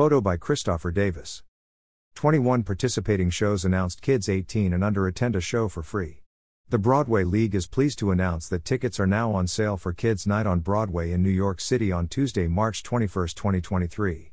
Photo 0.00 0.18
by 0.18 0.38
Christopher 0.38 0.90
Davis. 0.90 1.42
21 2.14 2.62
participating 2.62 3.28
shows 3.28 3.66
announced 3.66 4.00
kids 4.00 4.30
18 4.30 4.72
and 4.72 4.82
under 4.82 5.06
attend 5.06 5.36
a 5.36 5.42
show 5.42 5.68
for 5.68 5.82
free. 5.82 6.22
The 6.70 6.78
Broadway 6.78 7.22
League 7.22 7.54
is 7.54 7.66
pleased 7.66 7.98
to 7.98 8.10
announce 8.10 8.48
that 8.48 8.64
tickets 8.64 8.98
are 8.98 9.06
now 9.06 9.32
on 9.32 9.46
sale 9.46 9.76
for 9.76 9.92
Kids 9.92 10.26
Night 10.26 10.46
on 10.46 10.60
Broadway 10.60 11.12
in 11.12 11.22
New 11.22 11.28
York 11.28 11.60
City 11.60 11.92
on 11.92 12.08
Tuesday, 12.08 12.48
March 12.48 12.82
21, 12.82 13.28
2023. 13.28 14.32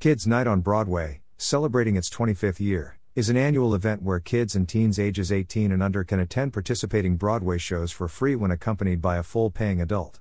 Kids 0.00 0.26
Night 0.26 0.48
on 0.48 0.62
Broadway, 0.62 1.20
celebrating 1.38 1.94
its 1.94 2.10
25th 2.10 2.58
year, 2.58 2.98
is 3.14 3.30
an 3.30 3.36
annual 3.36 3.72
event 3.72 4.02
where 4.02 4.18
kids 4.18 4.56
and 4.56 4.68
teens 4.68 4.98
ages 4.98 5.30
18 5.30 5.70
and 5.70 5.80
under 5.80 6.02
can 6.02 6.18
attend 6.18 6.52
participating 6.52 7.16
Broadway 7.16 7.58
shows 7.58 7.92
for 7.92 8.08
free 8.08 8.34
when 8.34 8.50
accompanied 8.50 9.00
by 9.00 9.16
a 9.16 9.22
full 9.22 9.48
paying 9.48 9.80
adult. 9.80 10.18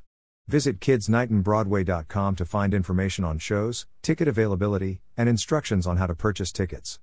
Visit 0.47 0.79
kidsnightonbroadway.com 0.81 2.35
to 2.35 2.45
find 2.45 2.73
information 2.73 3.23
on 3.23 3.39
shows, 3.39 3.85
ticket 4.01 4.27
availability, 4.27 4.99
and 5.15 5.29
instructions 5.29 5.87
on 5.87 5.95
how 5.95 6.05
to 6.05 6.15
purchase 6.15 6.51
tickets. 6.51 6.99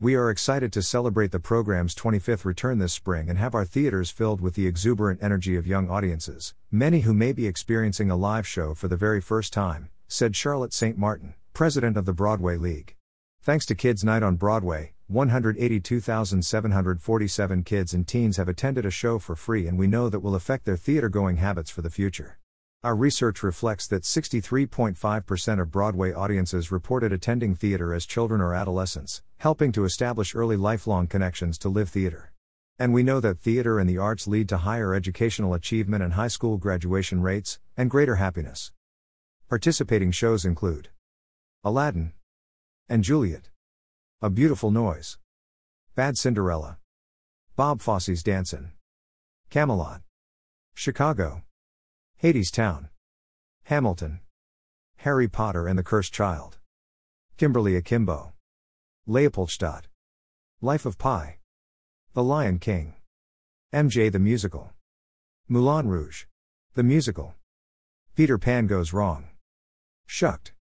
We 0.00 0.14
are 0.14 0.30
excited 0.30 0.72
to 0.72 0.80
celebrate 0.82 1.32
the 1.32 1.38
program's 1.38 1.94
25th 1.94 2.46
return 2.46 2.78
this 2.78 2.94
spring 2.94 3.28
and 3.28 3.38
have 3.38 3.54
our 3.54 3.66
theaters 3.66 4.08
filled 4.10 4.40
with 4.40 4.54
the 4.54 4.66
exuberant 4.66 5.22
energy 5.22 5.54
of 5.54 5.66
young 5.66 5.90
audiences, 5.90 6.54
many 6.70 7.00
who 7.00 7.12
may 7.12 7.32
be 7.32 7.46
experiencing 7.46 8.10
a 8.10 8.16
live 8.16 8.46
show 8.46 8.72
for 8.74 8.88
the 8.88 8.96
very 8.96 9.20
first 9.20 9.52
time, 9.52 9.90
said 10.08 10.34
Charlotte 10.34 10.72
St. 10.72 10.96
Martin, 10.96 11.34
president 11.52 11.98
of 11.98 12.06
the 12.06 12.14
Broadway 12.14 12.56
League. 12.56 12.96
Thanks 13.42 13.66
to 13.66 13.74
Kids 13.74 14.02
Night 14.02 14.22
on 14.22 14.36
Broadway, 14.36 14.94
182,747 15.08 17.64
kids 17.64 17.92
and 17.92 18.08
teens 18.08 18.38
have 18.38 18.48
attended 18.48 18.86
a 18.86 18.90
show 18.90 19.18
for 19.18 19.36
free, 19.36 19.66
and 19.66 19.78
we 19.78 19.86
know 19.86 20.08
that 20.08 20.20
will 20.20 20.34
affect 20.34 20.64
their 20.64 20.78
theater 20.78 21.10
going 21.10 21.36
habits 21.36 21.70
for 21.70 21.82
the 21.82 21.90
future. 21.90 22.38
Our 22.84 22.96
research 22.96 23.44
reflects 23.44 23.86
that 23.86 24.02
63.5% 24.02 25.60
of 25.60 25.70
Broadway 25.70 26.12
audiences 26.12 26.72
reported 26.72 27.12
attending 27.12 27.54
theater 27.54 27.94
as 27.94 28.06
children 28.06 28.40
or 28.40 28.54
adolescents, 28.54 29.22
helping 29.38 29.70
to 29.70 29.84
establish 29.84 30.34
early 30.34 30.56
lifelong 30.56 31.06
connections 31.06 31.58
to 31.58 31.68
live 31.68 31.90
theater. 31.90 32.32
And 32.80 32.92
we 32.92 33.04
know 33.04 33.20
that 33.20 33.38
theater 33.38 33.78
and 33.78 33.88
the 33.88 33.98
arts 33.98 34.26
lead 34.26 34.48
to 34.48 34.56
higher 34.56 34.94
educational 34.94 35.54
achievement 35.54 36.02
and 36.02 36.14
high 36.14 36.26
school 36.26 36.56
graduation 36.56 37.22
rates, 37.22 37.60
and 37.76 37.88
greater 37.88 38.16
happiness. 38.16 38.72
Participating 39.48 40.10
shows 40.10 40.44
include 40.44 40.88
Aladdin 41.62 42.14
and 42.88 43.04
Juliet, 43.04 43.50
A 44.20 44.28
Beautiful 44.28 44.72
Noise, 44.72 45.18
Bad 45.94 46.18
Cinderella, 46.18 46.78
Bob 47.54 47.80
Fosse's 47.80 48.24
Dancin', 48.24 48.72
Camelot, 49.50 50.00
Chicago. 50.74 51.44
Hadestown. 52.22 52.88
Hamilton. 53.64 54.20
Harry 54.98 55.26
Potter 55.26 55.66
and 55.66 55.76
the 55.76 55.82
Cursed 55.82 56.12
Child. 56.12 56.58
Kimberly 57.36 57.74
Akimbo. 57.74 58.32
Leopoldstadt. 59.08 59.88
Life 60.60 60.86
of 60.86 60.98
Pi. 60.98 61.38
The 62.12 62.22
Lion 62.22 62.60
King. 62.60 62.94
MJ 63.72 64.12
the 64.12 64.20
Musical. 64.20 64.70
Moulin 65.48 65.88
Rouge. 65.88 66.26
The 66.74 66.84
Musical. 66.84 67.34
Peter 68.14 68.38
Pan 68.38 68.68
Goes 68.68 68.92
Wrong. 68.92 69.24
Shucked. 70.06 70.52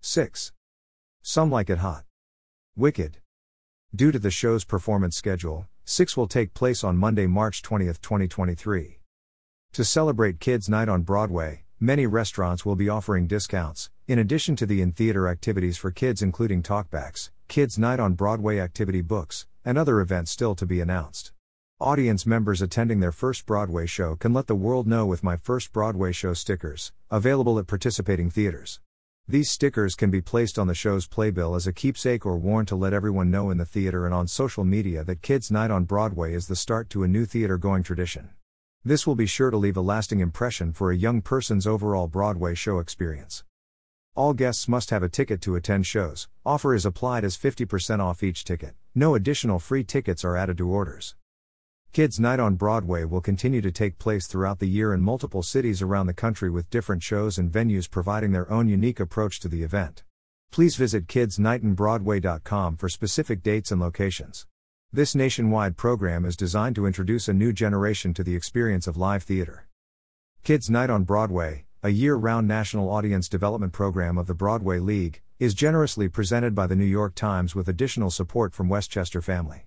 6. 0.00 0.52
Some 1.22 1.48
Like 1.48 1.70
It 1.70 1.78
Hot. 1.78 2.06
Wicked. 2.74 3.18
Due 3.94 4.10
to 4.10 4.18
the 4.18 4.32
show's 4.32 4.64
performance 4.64 5.16
schedule, 5.16 5.68
6 5.84 6.16
will 6.16 6.26
take 6.26 6.54
place 6.54 6.82
on 6.82 6.96
Monday, 6.96 7.28
March 7.28 7.62
20, 7.62 7.86
2023. 7.86 8.97
To 9.78 9.84
celebrate 9.84 10.40
Kids 10.40 10.68
Night 10.68 10.88
on 10.88 11.02
Broadway, 11.02 11.62
many 11.78 12.04
restaurants 12.04 12.66
will 12.66 12.74
be 12.74 12.88
offering 12.88 13.28
discounts, 13.28 13.90
in 14.08 14.18
addition 14.18 14.56
to 14.56 14.66
the 14.66 14.82
in 14.82 14.90
theater 14.90 15.28
activities 15.28 15.78
for 15.78 15.92
kids, 15.92 16.20
including 16.20 16.64
talkbacks, 16.64 17.30
Kids 17.46 17.78
Night 17.78 18.00
on 18.00 18.14
Broadway 18.14 18.58
activity 18.58 19.02
books, 19.02 19.46
and 19.64 19.78
other 19.78 20.00
events 20.00 20.32
still 20.32 20.56
to 20.56 20.66
be 20.66 20.80
announced. 20.80 21.30
Audience 21.78 22.26
members 22.26 22.60
attending 22.60 22.98
their 22.98 23.12
first 23.12 23.46
Broadway 23.46 23.86
show 23.86 24.16
can 24.16 24.32
let 24.32 24.48
the 24.48 24.56
world 24.56 24.88
know 24.88 25.06
with 25.06 25.22
My 25.22 25.36
First 25.36 25.72
Broadway 25.72 26.10
Show 26.10 26.34
stickers, 26.34 26.90
available 27.08 27.56
at 27.60 27.68
participating 27.68 28.30
theaters. 28.30 28.80
These 29.28 29.48
stickers 29.48 29.94
can 29.94 30.10
be 30.10 30.20
placed 30.20 30.58
on 30.58 30.66
the 30.66 30.74
show's 30.74 31.06
playbill 31.06 31.54
as 31.54 31.68
a 31.68 31.72
keepsake 31.72 32.26
or 32.26 32.36
worn 32.36 32.66
to 32.66 32.74
let 32.74 32.92
everyone 32.92 33.30
know 33.30 33.48
in 33.50 33.58
the 33.58 33.64
theater 33.64 34.06
and 34.06 34.12
on 34.12 34.26
social 34.26 34.64
media 34.64 35.04
that 35.04 35.22
Kids 35.22 35.52
Night 35.52 35.70
on 35.70 35.84
Broadway 35.84 36.34
is 36.34 36.48
the 36.48 36.56
start 36.56 36.90
to 36.90 37.04
a 37.04 37.08
new 37.08 37.24
theater 37.24 37.56
going 37.56 37.84
tradition. 37.84 38.30
This 38.84 39.06
will 39.06 39.16
be 39.16 39.26
sure 39.26 39.50
to 39.50 39.56
leave 39.56 39.76
a 39.76 39.80
lasting 39.80 40.20
impression 40.20 40.72
for 40.72 40.90
a 40.90 40.96
young 40.96 41.20
person's 41.20 41.66
overall 41.66 42.06
Broadway 42.06 42.54
show 42.54 42.78
experience. 42.78 43.44
All 44.14 44.34
guests 44.34 44.68
must 44.68 44.90
have 44.90 45.02
a 45.02 45.08
ticket 45.08 45.40
to 45.42 45.56
attend 45.56 45.84
shows. 45.84 46.28
Offer 46.46 46.74
is 46.74 46.86
applied 46.86 47.24
as 47.24 47.36
50% 47.36 48.00
off 48.00 48.22
each 48.22 48.44
ticket. 48.44 48.74
No 48.94 49.14
additional 49.14 49.58
free 49.58 49.84
tickets 49.84 50.24
are 50.24 50.36
added 50.36 50.58
to 50.58 50.68
orders. 50.68 51.16
Kids 51.92 52.20
Night 52.20 52.38
on 52.38 52.54
Broadway 52.54 53.04
will 53.04 53.20
continue 53.20 53.60
to 53.60 53.72
take 53.72 53.98
place 53.98 54.26
throughout 54.26 54.58
the 54.58 54.68
year 54.68 54.94
in 54.94 55.00
multiple 55.00 55.42
cities 55.42 55.82
around 55.82 56.06
the 56.06 56.14
country 56.14 56.48
with 56.48 56.70
different 56.70 57.02
shows 57.02 57.38
and 57.38 57.50
venues 57.50 57.90
providing 57.90 58.32
their 58.32 58.50
own 58.50 58.68
unique 58.68 59.00
approach 59.00 59.40
to 59.40 59.48
the 59.48 59.62
event. 59.62 60.04
Please 60.52 60.76
visit 60.76 61.06
kidsnightonbroadway.com 61.06 62.76
for 62.76 62.88
specific 62.88 63.42
dates 63.42 63.72
and 63.72 63.80
locations. 63.80 64.46
This 64.90 65.14
nationwide 65.14 65.76
program 65.76 66.24
is 66.24 66.34
designed 66.34 66.74
to 66.76 66.86
introduce 66.86 67.28
a 67.28 67.34
new 67.34 67.52
generation 67.52 68.14
to 68.14 68.24
the 68.24 68.34
experience 68.34 68.86
of 68.86 68.96
live 68.96 69.22
theater. 69.22 69.68
Kids 70.44 70.70
Night 70.70 70.88
on 70.88 71.04
Broadway, 71.04 71.66
a 71.82 71.90
year 71.90 72.14
round 72.14 72.48
national 72.48 72.88
audience 72.88 73.28
development 73.28 73.74
program 73.74 74.16
of 74.16 74.26
the 74.26 74.32
Broadway 74.32 74.78
League, 74.78 75.20
is 75.38 75.52
generously 75.52 76.08
presented 76.08 76.54
by 76.54 76.66
the 76.66 76.74
New 76.74 76.86
York 76.86 77.14
Times 77.14 77.54
with 77.54 77.68
additional 77.68 78.10
support 78.10 78.54
from 78.54 78.70
Westchester 78.70 79.20
Family. 79.20 79.66